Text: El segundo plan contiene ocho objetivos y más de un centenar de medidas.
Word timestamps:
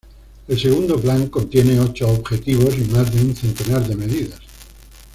El 0.47 0.59
segundo 0.59 0.99
plan 0.99 1.27
contiene 1.27 1.79
ocho 1.79 2.07
objetivos 2.09 2.75
y 2.75 2.85
más 2.85 3.13
de 3.13 3.21
un 3.21 3.35
centenar 3.35 3.87
de 3.87 3.95
medidas. 3.95 4.39